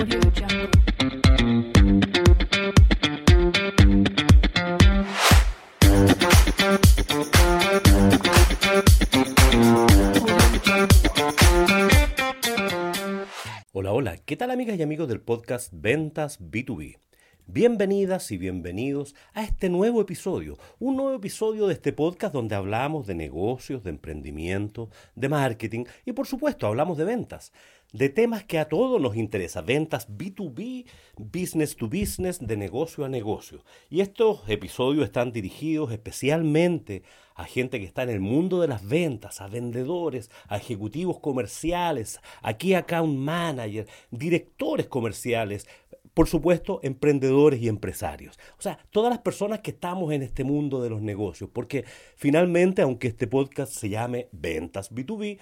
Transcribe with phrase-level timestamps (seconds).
[0.00, 0.32] Hola,
[13.92, 16.96] hola, ¿qué tal amigas y amigos del podcast Ventas B2B?
[17.52, 23.08] Bienvenidas y bienvenidos a este nuevo episodio, un nuevo episodio de este podcast donde hablamos
[23.08, 27.52] de negocios, de emprendimiento, de marketing y por supuesto hablamos de ventas,
[27.92, 33.08] de temas que a todos nos interesa, ventas B2B, business to business, de negocio a
[33.08, 33.64] negocio.
[33.88, 37.02] Y estos episodios están dirigidos especialmente
[37.34, 42.20] a gente que está en el mundo de las ventas, a vendedores, a ejecutivos comerciales,
[42.42, 45.66] a key account manager, directores comerciales,
[46.14, 48.38] por supuesto, emprendedores y empresarios.
[48.58, 51.84] O sea, todas las personas que estamos en este mundo de los negocios, porque
[52.16, 55.38] finalmente, aunque este podcast se llame Ventas B2B,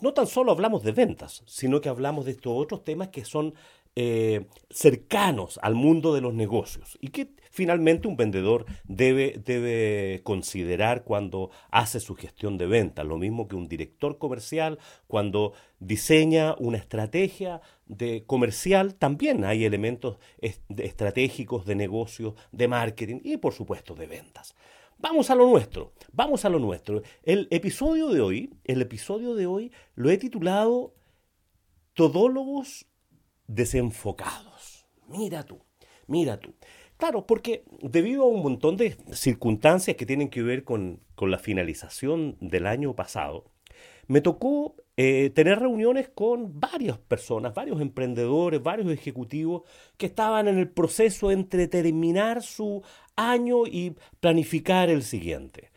[0.00, 3.54] no tan solo hablamos de ventas, sino que hablamos de estos otros temas que son
[3.98, 11.02] eh, cercanos al mundo de los negocios y que finalmente un vendedor debe, debe considerar
[11.04, 13.04] cuando hace su gestión de venta.
[13.04, 20.18] Lo mismo que un director comercial cuando diseña una estrategia de comercial, también hay elementos
[20.42, 24.54] est- estratégicos de negocio, de marketing y por supuesto de ventas.
[25.08, 27.00] Vamos a lo nuestro, vamos a lo nuestro.
[27.22, 30.96] El episodio de hoy, el episodio de hoy lo he titulado
[31.94, 32.86] Todólogos
[33.46, 34.88] desenfocados.
[35.06, 35.60] Mira tú,
[36.08, 36.56] mira tú.
[36.96, 41.38] Claro, porque debido a un montón de circunstancias que tienen que ver con, con la
[41.38, 43.52] finalización del año pasado,
[44.08, 49.62] me tocó eh, tener reuniones con varias personas, varios emprendedores, varios ejecutivos
[49.98, 52.82] que estaban en el proceso entre terminar su
[53.14, 55.70] año y planificar el siguiente.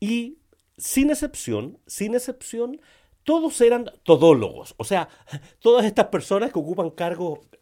[0.00, 0.38] Y
[0.76, 2.80] sin excepción, sin excepción,
[3.24, 4.74] todos eran todólogos.
[4.76, 5.08] O sea,
[5.60, 6.92] todas estas personas que ocupan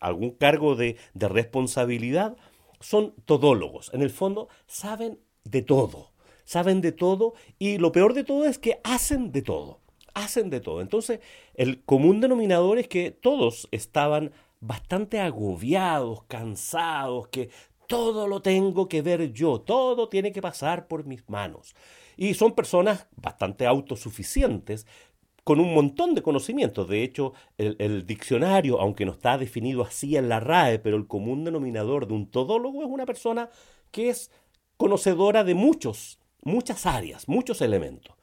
[0.00, 2.36] algún cargo de, de responsabilidad,
[2.80, 3.91] son todólogos.
[3.94, 6.10] En el fondo, saben de todo.
[6.44, 9.81] Saben de todo y lo peor de todo es que hacen de todo.
[10.16, 10.81] Hacen de todo.
[10.81, 11.21] Entonces,
[11.53, 17.50] el común denominador es que todos estaban bastante agobiados, cansados, que
[17.87, 21.76] todo lo tengo que ver yo, todo tiene que pasar por mis manos.
[22.16, 24.87] Y son personas bastante autosuficientes,
[25.44, 26.88] con un montón de conocimientos.
[26.88, 31.44] De hecho, el, diccionario, aunque no está definido así en la RAE, pero el común
[31.44, 33.50] denominador de un todólogo es una persona
[33.91, 34.31] que es
[34.78, 38.16] conocedora de muchos, muchas áreas, muchos elementos.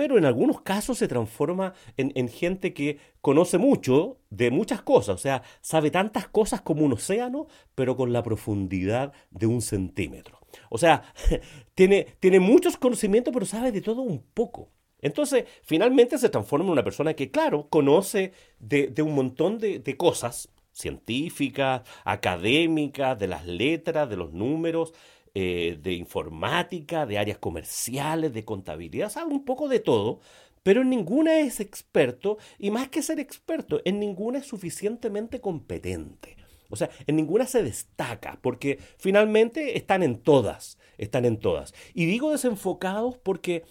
[0.00, 5.16] Pero en algunos casos se transforma en, en gente que conoce mucho de muchas cosas,
[5.16, 10.38] o sea, sabe tantas cosas como un océano, pero con la profundidad de un centímetro.
[10.70, 11.02] O sea,
[11.74, 14.70] tiene, tiene muchos conocimientos, pero sabe de todo un poco.
[15.02, 19.80] Entonces, finalmente se transforma en una persona que, claro, conoce de, de un montón de,
[19.80, 20.48] de, cosas
[20.80, 24.92] científicas, académicas, de las letras, de los números,
[25.34, 30.20] eh, de informática, de áreas comerciales, de contabilidad, sabe un poco de todo,
[30.62, 36.36] pero en ninguna es experto y más que ser experto, en ninguna es suficientemente competente.
[36.68, 41.74] O sea, en ninguna se destaca, porque finalmente están en todas, están en todas.
[41.94, 43.64] Y digo desenfocados porque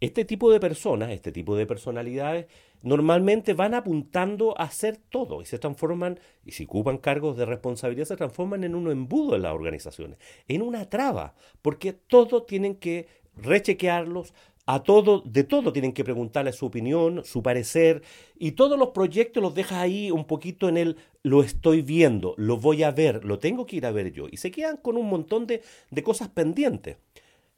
[0.00, 2.46] este tipo de personas, este tipo de personalidades,
[2.82, 8.06] normalmente van apuntando a hacer todo y se transforman, y si ocupan cargos de responsabilidad,
[8.06, 13.08] se transforman en un embudo en las organizaciones, en una traba, porque todo tienen que
[13.36, 14.34] rechequearlos,
[14.68, 18.02] a todo, de todo tienen que preguntarle su opinión, su parecer,
[18.36, 22.56] y todos los proyectos los deja ahí un poquito en el lo estoy viendo, lo
[22.56, 25.08] voy a ver, lo tengo que ir a ver yo, y se quedan con un
[25.08, 26.96] montón de, de cosas pendientes.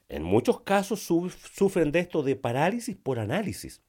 [0.08, 3.82] En muchos casos sufren de esto de parálisis por análisis.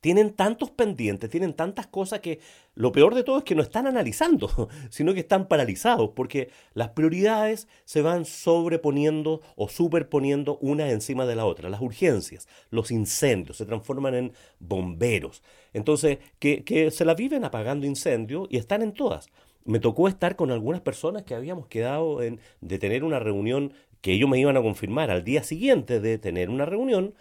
[0.00, 2.38] Tienen tantos pendientes, tienen tantas cosas que
[2.74, 6.90] lo peor de todo es que no están analizando, sino que están paralizados, porque las
[6.90, 11.68] prioridades se van sobreponiendo o superponiendo una encima de la otra.
[11.68, 15.42] Las urgencias, los incendios se transforman en bomberos.
[15.72, 19.28] Entonces, que, se la viven apagando incendios y están en todas.
[19.68, 24.14] Me tocó estar con algunas personas que habíamos quedado en, de tener una reunión que
[24.14, 27.12] ellos me iban a confirmar al día siguiente de tener una reunión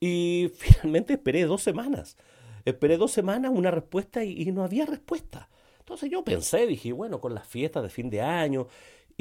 [0.00, 2.16] y finalmente esperé dos semanas.
[2.64, 5.50] Esperé dos semanas una respuesta y, y, no había respuesta.
[5.80, 8.66] Entonces yo pensé, dije, bueno, con las fiestas de fin de año,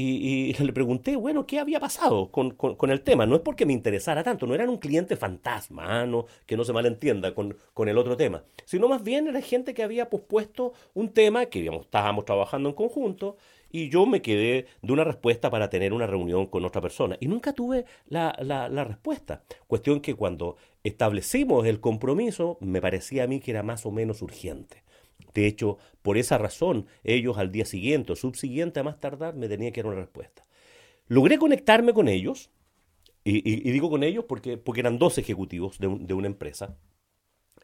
[0.01, 3.25] y, le pregunté, bueno, ¿qué había pasado con, con, el tema?
[3.25, 6.73] No es porque me interesara tanto, no eran un cliente fantasma, no, que no se
[6.73, 11.09] malentienda con, con el otro tema, sino más bien era gente que había pospuesto un
[11.09, 13.37] tema que digamos, estábamos trabajando en conjunto
[13.71, 17.17] y yo me quedé de una respuesta para tener una reunión con otra persona.
[17.19, 19.43] Y nunca tuve la, la, la, respuesta.
[19.67, 24.23] Cuestión que cuando establecimos el compromiso, me parecía a mí que era más o menos
[24.23, 24.83] urgente.
[25.33, 29.47] De hecho, por esa razón, ellos al día siguiente o subsiguiente, a más tardar, me
[29.47, 30.45] tenían que dar una respuesta.
[31.07, 32.49] Logré conectarme con ellos,
[33.23, 36.77] y, digo con ellos porque, porque eran dos ejecutivos de, de una empresa,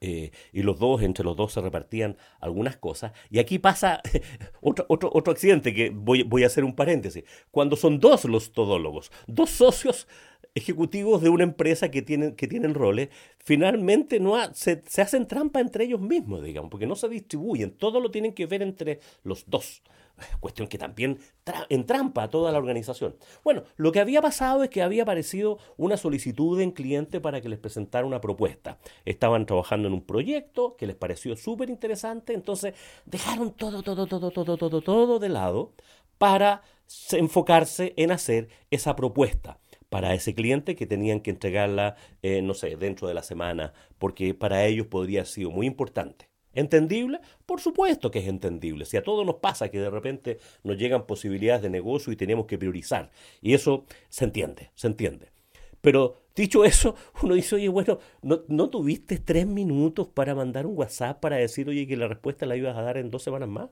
[0.02, 3.14] eh, y los dos, entre los dos se repartían algunas cosas.
[3.30, 4.02] Y aquí pasa
[4.62, 7.24] otro, otro, otro accidente que voy, voy, a hacer un paréntesis.
[7.52, 10.08] Cuando son dos los todólogos, dos socios
[10.56, 13.10] ejecutivos de una empresa que tienen, que tienen roles,
[13.40, 18.10] finalmente no se, hacen trampa entre ellos mismos, digamos, porque no se distribuyen, todo lo
[18.10, 19.84] tienen que ver entre los dos.
[20.40, 21.20] Cuestión que también
[21.68, 23.18] entrampa a toda la organización.
[23.44, 27.50] Bueno, lo que había pasado es que había aparecido una solicitud en cliente para que
[27.50, 28.78] les presentara una propuesta.
[29.04, 32.76] Estaban trabajando en un proyecto que les pareció súper interesante, entonces
[33.06, 35.74] dejaron todo, todo, todo, todo, todo, todo de lado
[36.18, 36.64] para
[37.12, 39.60] enfocarse en hacer esa propuesta
[39.96, 44.34] para ese cliente que tenían que entregarla, eh, no sé, dentro de la semana, porque
[44.34, 46.28] para ellos podría haber sido muy importante.
[46.52, 47.22] ¿Entendible?
[47.46, 48.84] Por supuesto que es entendible.
[48.84, 52.46] Si a todos nos pasa que de repente nos llegan posibilidades de negocio y tenemos
[52.46, 53.10] que priorizar.
[53.42, 55.32] Y eso se entiende, se entiende.
[55.80, 61.22] Pero dicho eso, uno dice, oye, bueno, ¿no, tuviste tres minutos para mandar un WhatsApp
[61.22, 63.70] para decir, oye, que la respuesta la ibas a dar en dos semanas más?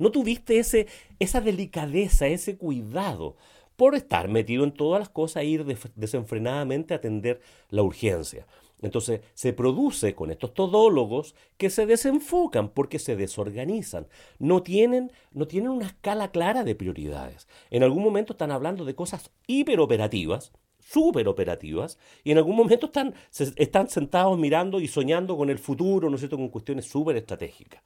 [0.00, 0.88] ¿No tuviste ese,
[1.20, 3.36] esa delicadeza, ese cuidado
[3.82, 5.64] por estar metido en todas las cosas e ir
[5.96, 8.46] desenfrenadamente a atender la urgencia?
[8.80, 14.06] Entonces se produce con estos todólogos que se desenfocan porque se desorganizan,
[14.38, 17.48] no tienen, no tienen una escala clara de prioridades.
[17.70, 23.14] En algún momento están hablando de cosas hiperoperativas, superoperativas, y en algún momento están,
[23.56, 27.82] están sentados mirando y soñando con el futuro, ¿no es cierto?, con cuestiones súper estratégicas.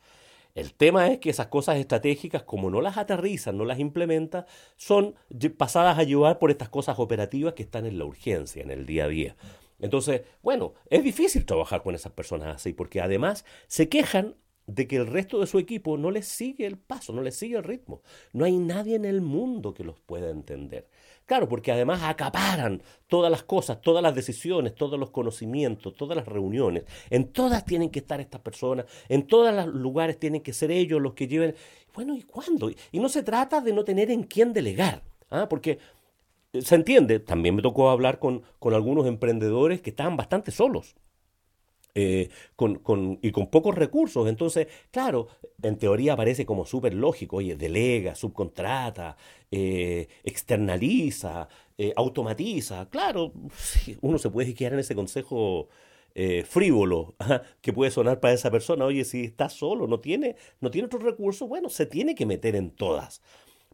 [0.56, 5.14] El tema es que esas cosas estratégicas, como no las aterrizan, no las implementan, son
[5.58, 9.04] pasadas a llevar por estas cosas operativas que están en la urgencia, en el día
[9.04, 9.36] a día.
[9.80, 14.36] Entonces, bueno, es difícil trabajar con esas personas así, porque además se quejan
[14.66, 17.58] de que el resto de su equipo no les sigue el paso, no les sigue
[17.58, 18.00] el ritmo.
[18.32, 20.88] No hay nadie en el mundo que los pueda entender.
[21.26, 26.26] Claro, porque además acaparan todas las cosas, todas las decisiones, todos los conocimientos, todas las
[26.26, 26.84] reuniones.
[27.10, 31.02] En todas tienen que estar estas personas, en todos los lugares tienen que ser ellos
[31.02, 31.56] los que lleven.
[31.92, 32.70] Bueno, ¿y cuándo?
[32.70, 35.48] Y no se trata de no tener en quién delegar, ¿ah?
[35.50, 35.80] porque
[36.60, 40.94] se entiende, también me tocó hablar con, con algunos emprendedores que estaban bastante solos.
[41.98, 44.28] Eh, con, con, y con pocos recursos.
[44.28, 45.28] Entonces, claro,
[45.62, 49.16] en teoría parece como súper lógico, oye, delega, subcontrata,
[49.50, 51.48] eh, externaliza,
[51.78, 52.90] eh, automatiza.
[52.90, 53.32] Claro,
[54.02, 55.68] uno se puede quedar en ese consejo
[56.46, 57.14] frívolo
[57.60, 58.84] que puede sonar para esa persona.
[58.86, 62.56] Oye, si está solo, no tiene, no tiene otros recursos, bueno, se tiene que meter
[62.56, 63.22] en todas.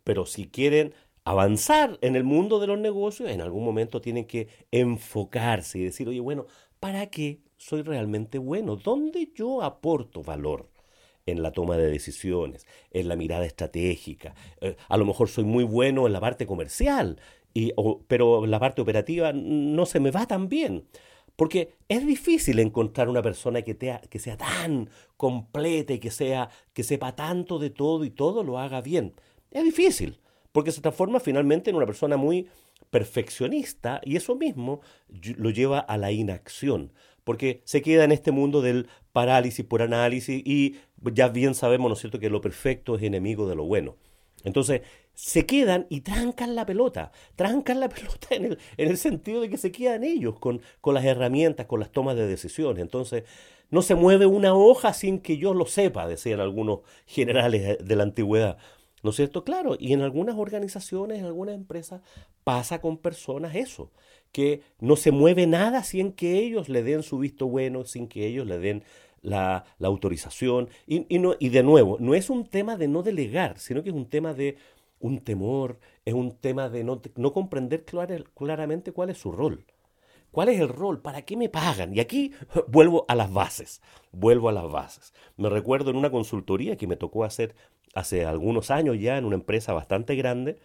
[0.05, 0.95] Pero si quieren
[1.25, 6.09] avanzar en el mundo de los negocios, en algún momento tienen que enfocarse y decir,
[6.09, 6.47] oye, bueno,
[6.83, 8.75] ¿para qué soy realmente bueno?
[8.75, 10.69] ¿Dónde yo aporto valor?
[11.25, 14.35] en la toma de decisiones, en la mirada estratégica.
[14.61, 17.21] Eh, a lo mejor soy muy bueno en la parte comercial,
[17.55, 17.73] y,
[18.09, 20.85] pero la parte operativa no se me va tan bien.
[21.37, 26.83] Porque es difícil encontrar una persona que, que sea tan completa y que, sea, que
[26.83, 29.15] sepa tanto de todo y todo lo haga bien.
[29.53, 30.19] Es difícil
[30.51, 32.49] porque se transforma finalmente en una persona muy
[32.93, 36.93] perfeccionista y eso mismo lo lleva a la inacción,
[37.25, 40.77] porque se queda en este mundo del parálisis por análisis y
[41.15, 43.97] ya bien sabemos, ¿no es cierto?, que lo perfecto es enemigo de lo bueno.
[44.45, 44.83] Entonces,
[45.15, 49.49] se quedan y trancan la pelota, trancan la pelota en el, en el sentido de
[49.49, 52.83] que se quedan ellos con, con las herramientas, con las tomas de decisiones.
[52.83, 53.25] Entonces,
[53.71, 58.03] no se mueve una hoja sin que yo lo sepa, decían algunos generales de la
[58.03, 58.59] antigüedad.
[59.03, 59.45] ¿No es cierto?
[59.45, 62.03] Claro, y en algunas organizaciones, en algunas empresas,
[62.45, 63.91] pasa con personas eso,
[64.31, 68.27] que no se mueve nada sin que ellos le den su visto bueno, sin que
[68.27, 68.85] ellos le den
[69.23, 70.69] la, autorización.
[70.87, 73.95] Y, no, y de nuevo, no es un tema de no delegar, sino que es
[73.95, 74.57] un tema de
[75.01, 79.65] un temor, es un tema de no, no comprender claramente cuál es su rol.
[80.33, 81.01] ¿Cuál es el rol?
[81.01, 81.95] ¿Para qué me pagan?
[81.95, 82.33] Y aquí
[82.67, 85.15] vuelvo a las bases, vuelvo a las bases.
[85.37, 87.55] Me recuerdo en una consultoría que me tocó hacer
[87.95, 90.59] hace algunos años ya en una empresa bastante grande,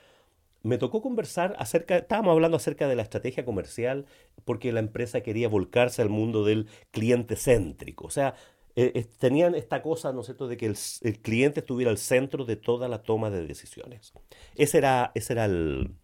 [0.63, 4.05] me tocó conversar acerca, estábamos hablando acerca de la estrategia comercial,
[4.45, 8.07] porque la empresa quería volcarse al mundo del cliente céntrico.
[8.07, 8.35] O sea,
[8.75, 12.45] eh, tenían esta cosa, ¿no es cierto?, de que el, el, cliente estuviera al centro
[12.45, 14.13] de toda la toma de decisiones.
[14.55, 15.95] Ese era, ese era el,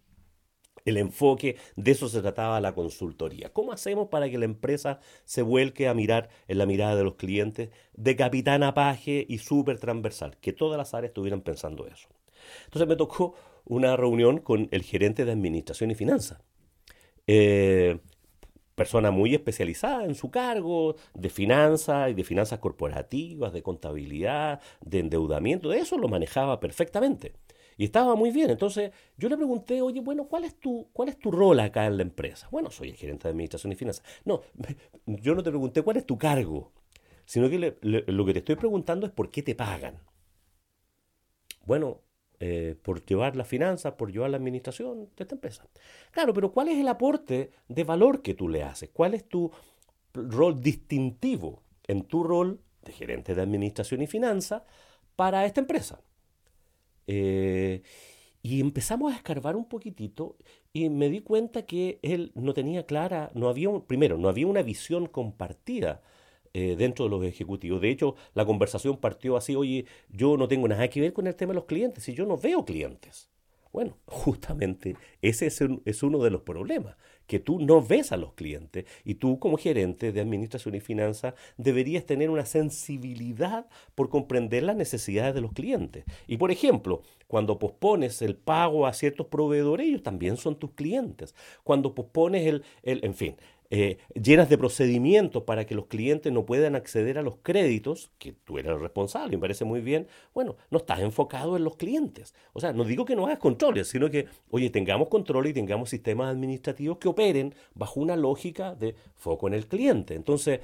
[0.84, 3.52] el enfoque, de eso se trataba la consultoría.
[3.52, 7.14] ¿Cómo hacemos para que la empresa se vuelque a mirar en la mirada de los
[7.14, 8.74] clientes de capitán a
[9.04, 10.36] y súper transversal?
[10.40, 12.08] Que todas las áreas estuvieran pensando eso.
[12.66, 16.42] Entonces me tocó una reunión con el gerente de administración y finanzas.
[17.26, 17.98] Eh,
[18.74, 24.98] persona muy especializada en su cargo de finanzas y de finanzas corporativas, de contabilidad, de
[24.98, 27.34] endeudamiento, de eso lo manejaba perfectamente.
[27.76, 28.50] Y estaba muy bien.
[28.50, 31.96] Entonces yo le pregunté, oye, bueno, ¿cuál es tu, cuál es tu rol acá en
[31.96, 32.48] la empresa?
[32.50, 34.04] Bueno, soy el gerente de administración y finanzas.
[34.24, 34.42] No,
[35.06, 36.72] yo no te pregunté cuál es tu cargo,
[37.24, 39.98] sino que lo que te estoy preguntando es por qué te pagan.
[41.66, 42.00] Bueno,
[42.40, 45.66] eh, por llevar las finanzas, por llevar la administración de esta empresa.
[46.10, 48.90] Claro, pero ¿cuál es el aporte de valor que tú le haces?
[48.92, 49.50] ¿Cuál es tu
[50.12, 54.62] rol distintivo en tu rol de gerente de administración y finanzas
[55.16, 56.00] para esta empresa?
[57.06, 57.82] Eh,
[58.42, 60.36] y empezamos a escarbar un poquitito
[60.72, 64.62] y me di cuenta que él no tenía clara, no había, primero, no había una
[64.62, 66.02] visión compartida
[66.52, 67.80] eh, dentro de los ejecutivos.
[67.80, 71.36] De hecho, la conversación partió así, oye, yo no tengo nada que ver con el
[71.36, 73.30] tema de los clientes, y yo no veo clientes.
[73.74, 78.84] Bueno, justamente ese es, uno de los problemas, que tú no ves a los clientes
[79.04, 83.66] y tú como gerente de administración y finanzas deberías tener una sensibilidad
[83.96, 86.04] por comprender las necesidades de los clientes.
[86.28, 91.34] Y por ejemplo, cuando pospones el pago a ciertos proveedores, ellos también son tus clientes.
[91.64, 93.36] Cuando pospones el, el en fin,
[93.76, 98.32] eh, llenas de procedimientos para que los clientes no puedan acceder a los créditos, que
[98.32, 102.34] tú eres el responsable, me parece muy bien, bueno, no estás enfocado en los clientes.
[102.52, 105.90] O sea, no digo que no hagas controles, sino que, oye, tengamos control y tengamos
[105.90, 110.14] sistemas administrativos que operen bajo una lógica de foco en el cliente.
[110.14, 110.60] Entonces,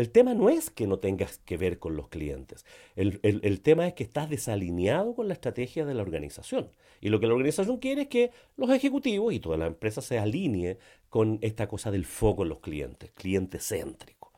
[0.00, 2.64] el tema no es que no tengas que ver con los clientes.
[2.96, 6.70] El, tema es que estás desalineado con la estrategia de la organización.
[7.00, 10.18] Y lo que la organización quiere es que los ejecutivos y toda la empresa se
[10.18, 10.78] alinee
[11.08, 14.32] con esta cosa del foco en los clientes, cliente céntrico.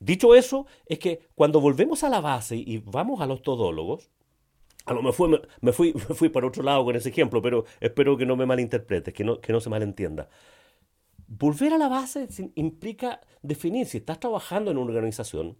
[0.00, 4.10] Dicho eso, es que cuando volvemos a la base y vamos a los todólogos,
[4.86, 7.64] a lo mejor me, me, fui, me fui para otro lado con ese ejemplo, pero
[7.80, 10.28] espero que no me malinterpretes, que no, que no se malentienda.
[11.32, 15.56] Volver a la base implica definir si estás trabajando en una organización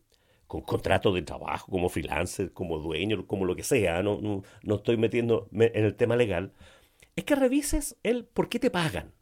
[0.48, 4.96] con contrato de trabajo, como freelancer, como dueño, como lo que sea, no, no, estoy
[4.96, 6.52] metiendo en el tema legal,
[7.14, 9.14] es que revises el por qué te pagan.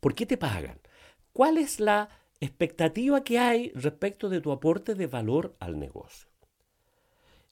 [0.00, 0.80] ¿Por qué te pagan?
[1.32, 6.28] ¿Cuál es la expectativa que hay respecto de tu aporte de valor al negocio?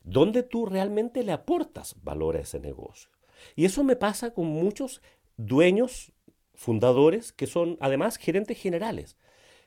[0.02, 3.10] ¿Dónde tú realmente le aportas valor a ese negocio?
[3.56, 5.00] Y eso me pasa con muchos
[5.38, 6.12] dueños
[6.54, 9.16] fundadores que son además gerentes generales.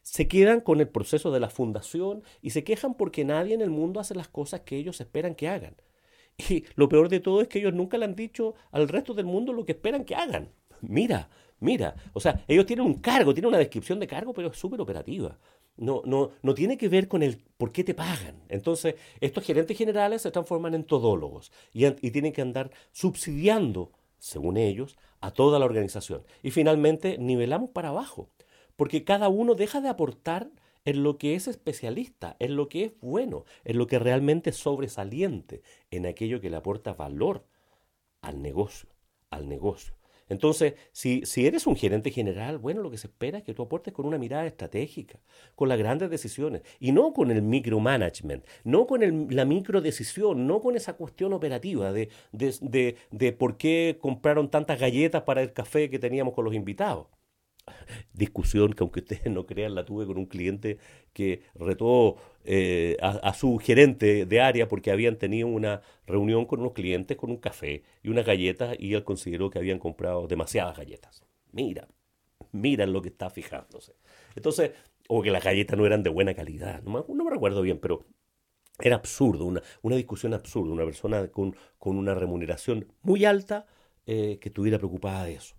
[0.01, 3.72] Se quedan con el proceso de la fundación y se quejan porque nadie en el
[3.72, 5.75] mundo hace las cosas que ellos esperan que hagan.
[6.38, 9.25] Y lo peor de todo es que ellos nunca le han dicho al resto del
[9.25, 10.50] mundo lo que esperan que hagan.
[10.82, 14.58] Mira, mira, o sea, ellos tienen un cargo, tienen una descripción de cargo, pero es
[14.58, 15.38] súper operativa.
[15.77, 18.44] No, no, no tiene que ver con el por qué te pagan.
[18.50, 24.58] Entonces, estos gerentes generales se transforman en todólogos y, y tienen que andar subsidiando según
[24.58, 26.24] ellos, a toda la organización.
[26.44, 28.29] Y finalmente nivelamos para abajo,
[28.75, 30.51] porque cada uno deja de aportar
[30.86, 34.58] en lo que es especialista, en lo que es bueno, en lo que realmente es
[34.58, 37.44] sobresaliente, en aquello que le aporta valor
[38.22, 38.88] al negocio,
[39.32, 39.96] al negocio.
[40.29, 43.63] Entonces, si, si, eres un gerente general, bueno, lo que se espera es que tú
[43.63, 45.20] aportes con una mirada estratégica,
[45.55, 50.62] con las grandes decisiones, y no con el micromanagement, no con el, la microdecisión, no
[50.62, 55.53] con esa cuestión operativa de, de, de, de por qué compraron tantas galletas para el
[55.53, 57.08] café que teníamos con los invitados
[58.13, 60.77] discusión que aunque ustedes no crean la tuve con un cliente
[61.13, 66.74] que retó eh, a, su gerente de área porque habían tenido una reunión con unos
[66.74, 71.24] clientes con un café y unas galletas y él consideró que habían comprado demasiadas galletas.
[71.51, 71.88] Mira,
[72.51, 73.95] mira lo que está fijándose.
[74.36, 74.72] Entonces,
[75.07, 78.05] o que las galletas no eran de buena calidad, no me, recuerdo bien, pero
[78.79, 83.65] era absurdo, una, una discusión absurda, una persona con, con una remuneración muy alta
[84.05, 85.55] eh, que estuviera preocupada de eso.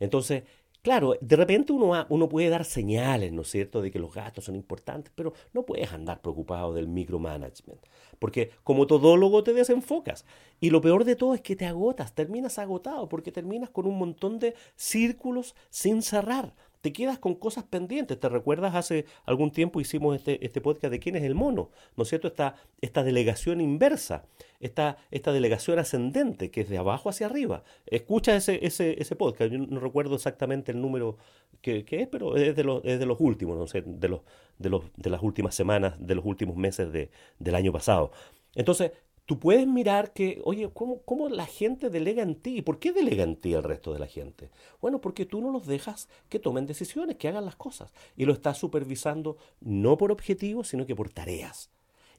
[0.00, 0.44] Entonces,
[0.84, 4.44] Claro, de repente uno, uno puede dar señales, ¿no es cierto?, de que los gastos
[4.44, 7.80] son importantes, pero no puedes andar preocupado del micromanagement,
[8.18, 10.26] porque como todólogo te desenfocas.
[10.60, 13.96] Y lo peor de todo es que te agotas, terminas agotado, porque terminas con un
[13.96, 18.20] montón de círculos sin cerrar te quedas con cosas pendientes.
[18.20, 21.70] ¿Te recuerdas hace algún tiempo hicimos este, este podcast de quién es el mono?
[21.96, 22.28] ¿No es cierto?
[22.28, 24.26] Esta, esta delegación inversa,
[24.60, 27.64] esta, esta delegación ascendente que es de abajo hacia arriba.
[27.86, 29.50] Escucha ese, ese, ese podcast.
[29.50, 31.16] Yo no recuerdo exactamente el número
[31.62, 34.20] que, es, pero es de, los, es de los últimos, no sé, de, los,
[34.58, 38.12] de, los, de las últimas semanas, de los últimos meses de, del año pasado.
[38.54, 38.92] Entonces,
[39.26, 42.62] tú puedes mirar que, oye, ¿cómo, ¿cómo, la gente delega en ti?
[42.62, 44.50] ¿Por qué delega en ti el resto de la gente?
[44.80, 47.92] Bueno, porque tú no los dejas que tomen decisiones, que hagan las cosas.
[48.16, 51.70] Y lo estás supervisando no por objetivos, sino que por tareas.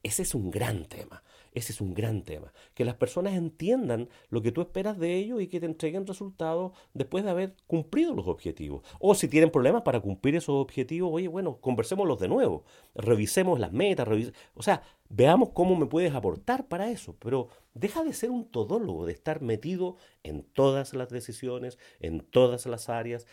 [0.04, 1.24] Ese es un gran tema.
[1.56, 2.54] Ese es un gran tema.
[2.74, 6.74] Que las personas entiendan lo que tú esperas de ellos y que te entreguen resultados
[6.94, 8.86] después de haber cumplido los objetivos.
[9.00, 12.66] O si tienen problemas para cumplir esos objetivos, oye, bueno, conversémoslos de nuevo.
[12.94, 14.06] Revisemos las metas,
[14.54, 17.16] o sea, veamos cómo me puedes aportar para eso.
[17.20, 22.66] Pero deja de ser un todólogo, de estar metido en todas las decisiones, en todas
[22.66, 23.28] las áreas,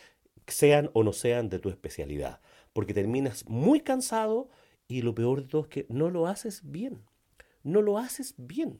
[0.47, 2.39] sean o no sean de tu especialidad.
[2.71, 4.47] Porque terminas muy cansado
[4.87, 7.03] y lo peor de todo es que no lo haces bien.
[7.63, 8.79] No lo haces bien.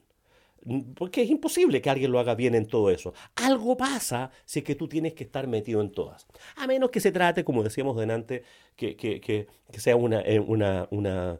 [0.95, 3.13] Porque es imposible que alguien lo haga bien en todo eso.
[3.35, 6.25] Algo pasa si es que tú tienes que estar metido en todas.
[6.55, 8.43] A menos que se trate, como decíamos delante,
[8.77, 11.39] que, que, que, que sea una, eh, una, una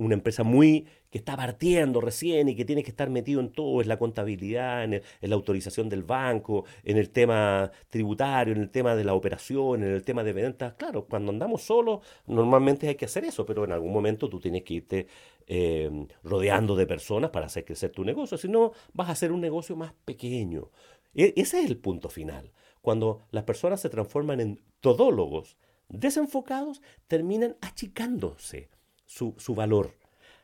[0.00, 3.80] una empresa muy que está partiendo recién y que tiene que estar metido en todo,
[3.80, 8.94] es la contabilidad, en, la autorización del banco, en el tema tributario, en el tema
[8.94, 10.74] de la operación, en el tema de ventas.
[10.74, 14.62] Claro, cuando andamos solos, normalmente hay que hacer eso, pero en algún momento tú tienes
[14.62, 15.06] que irte
[15.46, 19.40] eh, rodeando de personas para hacer crecer tu negocio, si no vas a hacer un
[19.40, 20.70] negocio más pequeño.
[21.14, 22.52] E, ese es el punto final.
[22.80, 25.56] Cuando las personas se transforman en todólogos
[25.88, 28.70] desenfocados, terminan achicándose
[29.10, 29.96] su, su valor.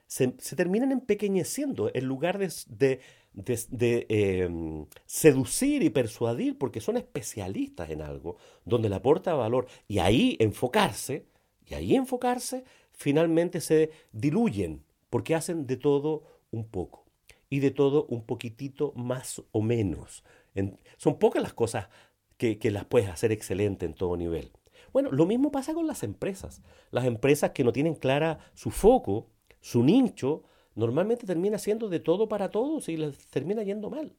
[0.07, 3.01] Se, terminan empequeñeciendo en lugar de,
[3.33, 9.99] de, em, seducir y persuadir porque son especialistas en algo donde le aporta valor y
[10.01, 11.27] ahí enfocarse,
[11.65, 17.05] y ahí enfocarse, finalmente se diluyen porque hacen de todo un poco
[17.49, 20.25] y de todo un poquitito más o menos.
[20.97, 21.89] son pocas las cosas
[22.37, 24.51] que, que las puedes hacer excelente en todo nivel.
[24.93, 26.63] Bueno, lo mismo pasa con las empresas.
[26.91, 29.29] Las empresas que no tienen clara su foco,
[29.61, 34.15] su nicho, normalmente termina siendo de todo para todos y les termina yendo mal.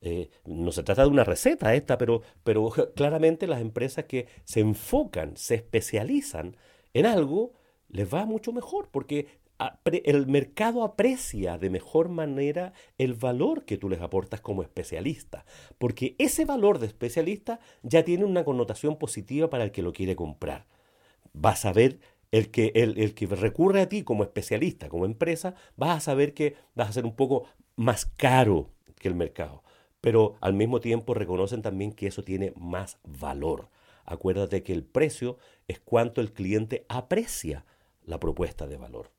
[0.00, 4.60] Eh, no se trata de una receta esta, pero, pero claramente las empresas que se
[4.60, 6.56] enfocan, se especializan
[6.94, 7.52] en algo,
[7.88, 9.26] les va mucho mejor, porque
[10.04, 15.46] el mercado aprecia de mejor manera el valor que tú les aportas como especialista,
[15.78, 20.16] porque ese valor de especialista ya tiene una connotación positiva para el que lo quiere
[20.16, 20.66] comprar.
[21.32, 22.00] Vas a ver
[22.32, 26.56] el que, el, que recurre a ti como especialista, como empresa, vas a saber que
[26.74, 27.46] vas a ser un poco
[27.76, 29.62] más caro que el mercado,
[30.00, 33.70] pero al mismo tiempo reconocen también que eso tiene más valor.
[34.04, 37.64] Acuérdate que el precio es cuánto el cliente aprecia
[38.04, 39.15] la propuesta de valor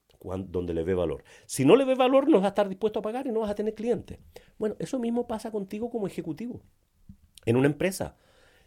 [0.47, 1.23] donde le ve valor.
[1.45, 3.51] Si no le ve valor, no vas a estar dispuesto a pagar y no vas
[3.51, 4.19] a tener clientes.
[4.57, 6.61] Bueno, eso mismo pasa contigo como ejecutivo
[7.45, 8.15] en una empresa.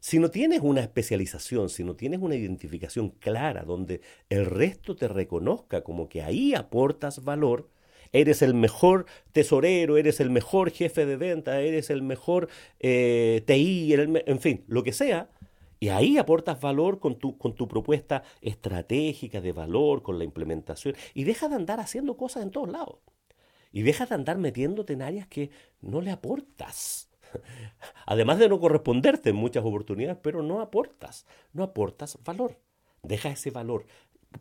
[0.01, 5.09] Si no tienes una especialización, si no tienes una identificación clara donde el resto te
[5.09, 7.69] reconozca como que ahí aportas valor,
[8.13, 12.49] eres el mejor tesorero, eres el mejor jefe de venta, eres el mejor
[12.81, 15.29] eh, TI, en fin, lo que sea,
[15.81, 20.95] y ahí aportas valor con tu, con tu propuesta estratégica de valor, con la implementación.
[21.15, 22.99] Y deja de andar haciendo cosas en todos lados.
[23.73, 27.09] Y deja de andar metiéndote en áreas que no le aportas.
[28.07, 31.27] Además de no corresponderte en muchas oportunidades, pero no aportas.
[31.55, 32.59] No aportas valor.
[33.03, 33.87] Deja ese valor.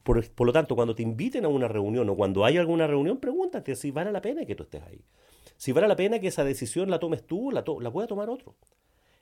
[0.03, 3.77] Por, lo tanto, cuando te inviten a una reunión o cuando hay alguna reunión, pregúntate
[3.77, 5.05] si vale la pena que tú estés ahí.
[5.55, 8.55] Si vale la pena que esa decisión la tomes tú, la, la pueda tomar otro.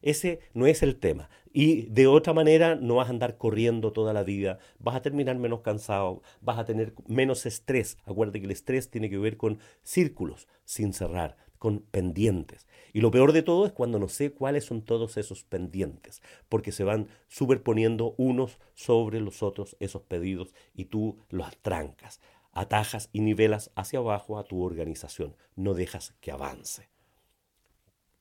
[0.02, 1.30] Ese no es el tema.
[1.52, 5.38] Y de otra manera no vas a andar corriendo toda la vida, vas a terminar
[5.38, 7.98] menos cansado, vas a tener menos estrés.
[8.06, 12.68] Acuérdate que el estrés tiene que ver con círculos sin cerrar, con pendientes.
[12.94, 16.72] Y lo peor de todo es cuando no sé cuáles son todos esos pendientes, porque
[16.72, 23.22] se van superponiendo unos sobre los otros esos pedidos y tú los trancas, atajas y
[23.22, 26.90] nivelas hacia abajo a tu organización, no dejas que avance.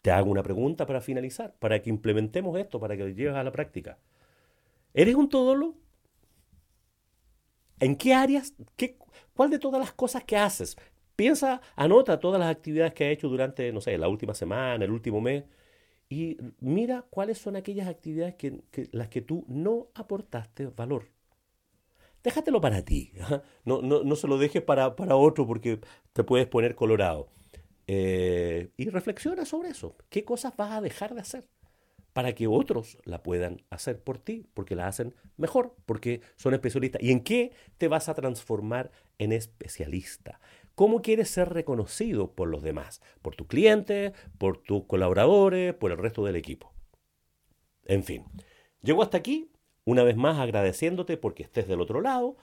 [0.06, 3.42] Te hago una pregunta para finalizar, para que implementemos esto, para que lo lleves a
[3.42, 3.98] la práctica.
[4.94, 5.74] ¿Eres un todólogo?
[7.80, 8.54] ¿En qué áreas?
[8.76, 8.98] Qué,
[9.34, 10.76] ¿Cuál de todas las cosas que haces?
[11.16, 14.92] Piensa, anota todas las actividades que has hecho durante, no sé, la última semana, el
[14.92, 15.42] último mes,
[16.08, 21.08] y mira cuáles son aquellas actividades que, las que tú no aportaste valor.
[22.22, 23.10] Déjatelo para ti.
[23.64, 25.80] No, no, no se lo dejes para, para otro porque
[26.12, 27.26] te puedes poner colorado.
[27.86, 29.96] Eh, y reflexiona sobre eso.
[30.08, 31.48] ¿Qué cosas vas a dejar de hacer?
[32.12, 37.02] Para que otros la puedan hacer por ti, porque la hacen mejor, porque son especialistas.
[37.02, 40.40] ¿Y en qué te vas a transformar en especialista?
[40.74, 43.02] ¿Cómo quieres ser reconocido por los demás?
[43.22, 46.72] ¿Por tu cliente, por tus colaboradores, por el resto del equipo?
[47.84, 48.24] En fin,
[48.82, 49.50] llego hasta aquí,
[49.84, 52.36] una vez más agradeciéndote porque estés del otro lado,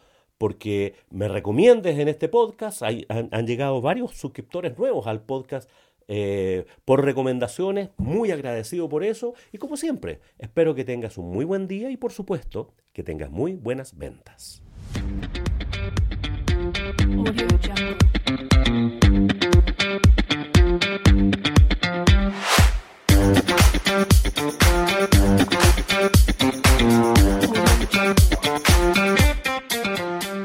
[0.43, 2.83] porque me recomiendes en este podcast.
[2.83, 5.69] han, llegado varios suscriptores nuevos al podcast
[6.09, 9.35] eh, por recomendaciones, muy agradecido por eso.
[9.53, 13.31] Y como siempre, espero que tengas un muy buen día y por supuesto que tengas
[13.31, 14.61] muy buenas ventas.